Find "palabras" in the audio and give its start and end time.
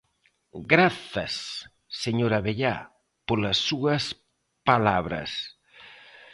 4.69-5.31